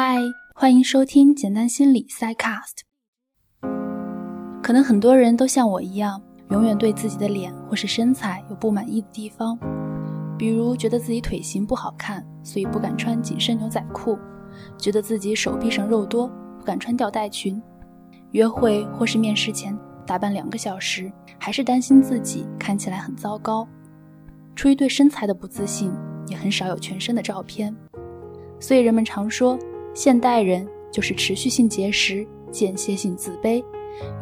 [0.00, 0.22] 嗨，
[0.54, 2.82] 欢迎收听简单心理 Psycast。
[4.62, 9.58] 可能很多人都像我一样，永远对自己的脸或是身材有不满意的地方，
[10.38, 14.16] 比如觉得自己腿型不好看，所以不敢穿紧身牛仔裤；
[14.78, 16.28] 觉得自己手臂上肉多，
[16.60, 17.60] 不敢穿吊带裙；
[18.30, 21.10] 约会或是面试前打扮两个小时，
[21.40, 23.66] 还是担心自己看起来很糟糕。
[24.54, 25.92] 出于对身材的不自信，
[26.28, 27.74] 也很少有全身的照片。
[28.60, 29.58] 所以人们常说。
[29.98, 33.56] 现代人就是持续性节食、间歇性自卑，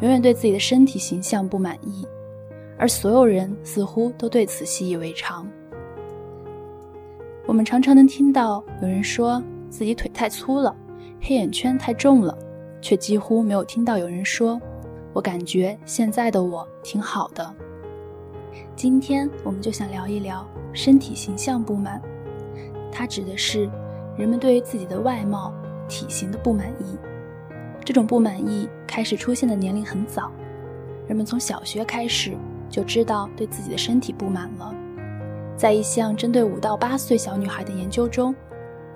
[0.01, 2.03] 永远对自己的身体形象不满意，
[2.79, 5.47] 而所有人似乎都对此习以为常。
[7.45, 10.75] 我们常常能听到有人说自己腿太粗了，
[11.21, 12.35] 黑眼圈太重了，
[12.81, 14.59] 却几乎没有听到有人说
[15.13, 17.53] ：“我感觉现在的我挺好的。”
[18.75, 22.01] 今天我们就想聊一聊身体形象不满，
[22.91, 23.69] 它指的是
[24.17, 25.53] 人们对于自己的外貌。
[25.87, 26.97] 体型的不满意，
[27.83, 30.31] 这种不满意开始出现的年龄很早，
[31.07, 32.33] 人们从小学开始
[32.69, 34.73] 就知道对自己的身体不满了。
[35.55, 38.35] 在一项针对五到八岁小女孩的研究中，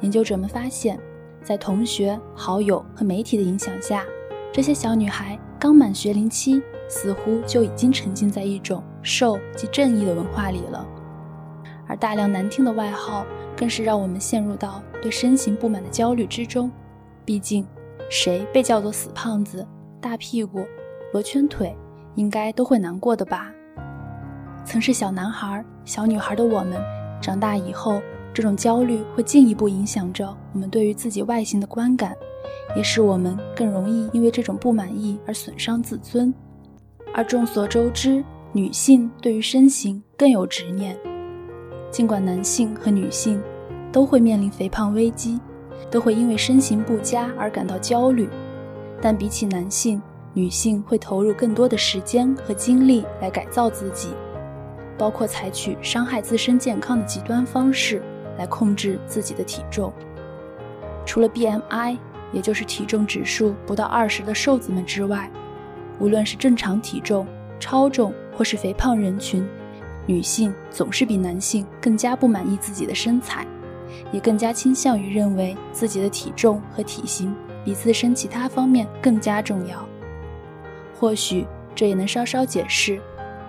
[0.01, 0.99] 研究者们发现，
[1.43, 4.05] 在同学、好友和媒体的影响下，
[4.51, 10.85] 这些小女孩刚满学龄期，似乎就已经沉浸在一种瘦及正义的文化里了，
[11.87, 13.25] 而大量难听的外号
[13.57, 16.69] 更是让我们陷入到对身形不满的焦虑之中。
[17.25, 17.65] 毕竟，
[18.09, 19.65] 谁被叫做死胖子、
[19.99, 20.65] 大屁股、
[21.13, 21.75] 罗圈腿，
[22.15, 23.51] 应该都会难过的吧？
[24.63, 26.81] 曾是小男孩、小女孩的我们，
[27.21, 28.01] 长大以后，
[28.33, 32.15] 这种焦虑会进一步影响着我们对于自己外形的观感，
[32.75, 36.33] 也使我们更容易因为这种不满意而损伤自尊。
[37.13, 40.97] 而众所周知，女性对于身形更有执念，
[41.89, 43.41] 尽管男性和女性
[43.91, 45.39] 都会面临肥胖危机。
[45.89, 48.29] 都会因为身形不佳而感到焦虑，
[49.01, 50.01] 但比起男性，
[50.33, 54.09] 女性会投入更多的时间和精力来改造自己，
[54.97, 58.01] 包括采取伤害自身健康的极端方式
[58.37, 59.91] 来控制自己的体重。
[61.05, 61.97] 除了 BMI，
[62.31, 65.29] 也就是体重指数不到二十的瘦子们之外，
[65.99, 67.27] 无论是正常体重、
[67.59, 69.45] 超重或是肥胖人群，
[70.05, 73.45] 女性总是比男性更加不满意自己的身材。
[74.11, 79.85] 也更加倾向于认为自己的体重和体型比自身其他方面更加重要。
[80.99, 82.99] 或许这也能稍稍解释，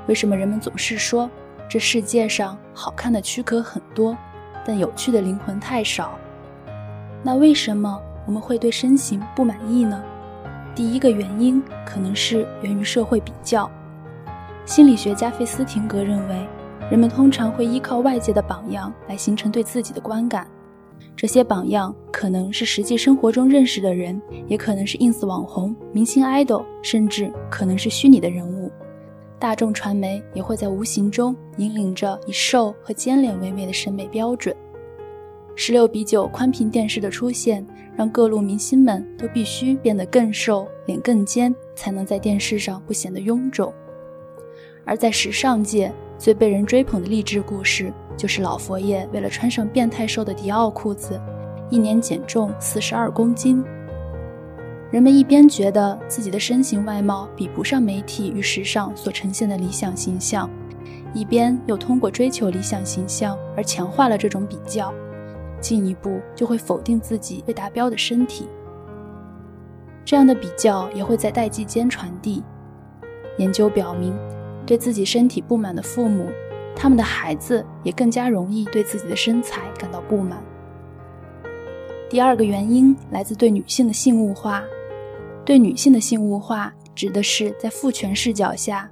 [0.07, 1.29] 为什么人们总是说
[1.69, 4.17] 这世界上好看的躯壳很多，
[4.65, 6.19] 但有趣的灵魂太少。
[7.23, 10.03] 那为什么我们会对身形不满意呢？
[10.75, 13.71] 第一个原因可能是源于社会比较。
[14.65, 16.47] 心理学家费斯廷格认为。
[16.93, 20.47] 人们通常会依靠外界的榜样来形成对自己的观感，
[21.17, 28.71] 这些榜样可能是实际生活中认识的人，也可能是 ins 网红、明星 idol，甚至可能是虚拟的人物。
[29.39, 34.55] 大众传媒也会在无形中引领着以瘦和尖脸为美的审美标准。
[35.57, 37.67] 十六比九宽屏电视的出现，
[37.97, 43.73] 让各路明星们都必须变得更瘦、脸更尖，才能在电视上不显得臃肿。
[44.85, 45.91] 而在时尚界，
[46.23, 51.21] 最被人追捧的励志故事，就是老佛爷为了穿上变态瘦的迪奥裤子，
[51.69, 53.61] 一年减重四十二公斤。
[54.93, 60.49] 人们一边觉得自己的身形外貌比不上媒体与时尚所呈现的理想形象，
[61.13, 64.95] 一边又通过追求理想形象而强化了这种比较，
[65.61, 68.47] 进一步就会否定自己未达标的身体。
[70.05, 72.45] 这样的比较也会在代际间传递。
[73.39, 74.15] 研究表明。
[74.67, 76.29] 对自己身体不满的父母，
[76.75, 80.43] 他们的孩子也更加容易对自己的身材感到不满。
[82.09, 84.63] 第二个原因来自对女性的性物化。
[85.45, 88.89] 对女性的性物化，指的是在父权视角下，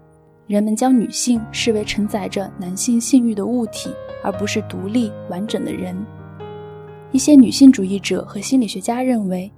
[0.49, 3.91] 人们将女性视为承载着男性性欲的物体，
[4.25, 5.97] 而不是独立完整的人。
[7.13, 9.49] 一些女性主义者和心理学家认为，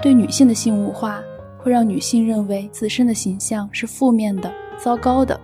[0.00, 1.20] 对女性的性物化
[1.58, 4.52] 会让女性认为自身的形象是负面的。
[4.82, 5.38] 糟糕的，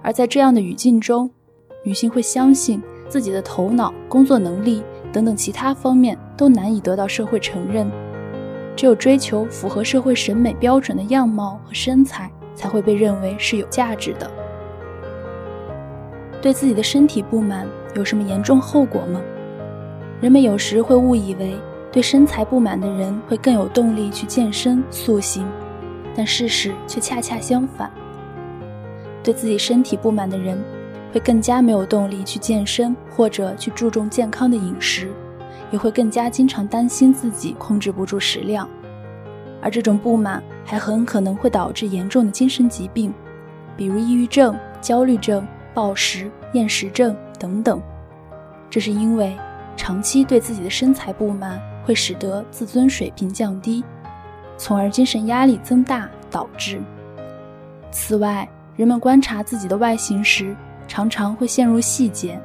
[0.00, 1.28] 而在这样的语境中，
[1.82, 4.80] 女性会相信自己的头脑、工作能力
[5.12, 7.90] 等等其他方面都难以得到社会承认，
[8.76, 14.30] 只有追求符合社会审美标准的样貌和身材才会被认为是有价值的。
[16.40, 17.66] 对自己的身体不满
[17.96, 19.20] 有什么严重后果吗？
[20.20, 21.56] 人们有时会误以为
[21.90, 25.44] 对身材不满的人会更有动力去健身塑形，
[26.14, 27.90] 但事实却恰恰相反。
[29.26, 30.56] 对自己身体不满的人，
[31.12, 35.10] 会更加没有动力去健身或者去注重健康的饮食，
[35.72, 38.68] 也会更加经常担心自己控制不住食量，
[39.60, 43.12] 而这种不满还很可能会导致严重的精神疾病，
[43.76, 45.44] 比如抑郁症、焦虑症、
[45.74, 47.82] 暴食、厌食症等等。
[48.70, 49.36] 这是因为
[49.76, 53.84] 长期对自己的身材不满，会使得自尊水平降低，
[54.56, 56.80] 从而精神压力增大导致。
[57.90, 60.54] 此外，人们观察自己的外形时，
[60.86, 62.38] 常常会陷入细节，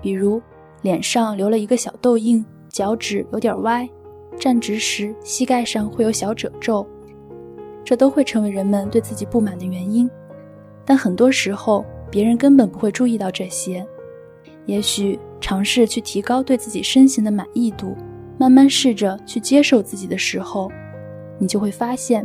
[0.00, 0.40] 比如
[0.82, 3.88] 脸上留了一个小痘印，脚趾有点歪，
[4.38, 6.86] 站直时膝盖上会有小褶皱，
[7.84, 10.08] 这都会成为人们对自己不满的原因。
[10.84, 13.84] 但很多时候，别人根本不会注意到这些。
[14.66, 17.96] 也许尝试去提高对自己身形的满意度，
[18.38, 20.70] 慢慢试着去接受自己的时候，
[21.38, 22.24] 你就会发现，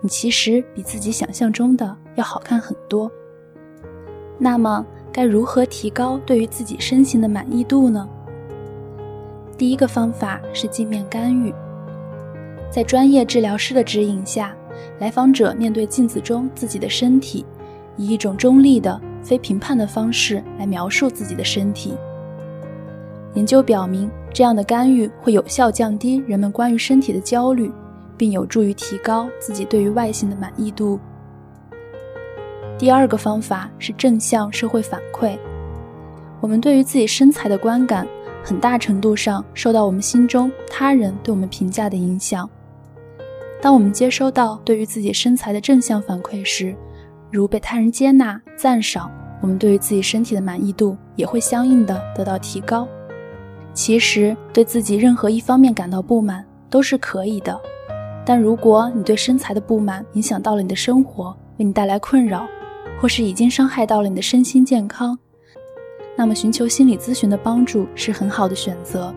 [0.00, 3.10] 你其实比自己想象中的要好看很多。
[4.38, 8.08] 那么，该如何提高对于自己身形的满意度呢？
[9.56, 11.54] 第一个方法是镜面干预，
[12.70, 14.54] 在专业治疗师的指引下，
[14.98, 17.44] 来访者面对镜子中自己的身体，
[17.96, 19.00] 以一种中立的。
[19.22, 21.94] 非评判的方式来描述自己的身体。
[23.34, 27.70] 研究表明，这样的干预会有效降低人们关于身体的焦虑，
[28.16, 30.98] 并有助于提高自己对于外形的满意度。
[32.82, 35.38] 第二个方法是正向社会反馈。
[36.40, 38.04] 我们对于自己身材的观感，
[38.42, 42.50] 很大程度上受到我们心中他人对我们评价的影响。
[43.60, 46.74] 当我们接收到对于自己身材的正向反馈时，
[47.30, 49.08] 如被他人接纳、赞赏，
[49.40, 52.88] 我们对于自己身体的满意度也会相应的得到提高。
[53.72, 57.56] 其实，对自己任何一方面感到不满都是可以的，
[58.26, 62.44] 但如果你对身材的不满影响到了你的生活，为你带来困扰，
[63.02, 65.18] 或是已经伤害到了你的身心健康，
[66.16, 69.12] 那么寻求心理咨询的帮助是很好的选择。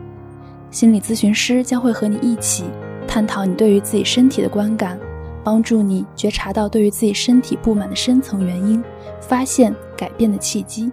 [0.71, 2.63] 心理咨询师将会和你一起
[3.07, 4.99] 探讨你对于自己身体的观感。
[5.43, 8.83] 帮助你觉察到对于自己身体不满的深层原因，
[9.21, 10.91] 发现改变的契机。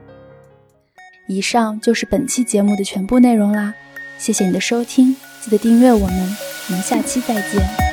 [1.26, 3.72] 以上就是本期节目的全部内容啦，
[4.18, 6.36] 谢谢你的收听，记得订阅我们，
[6.68, 7.91] 我们下期再见。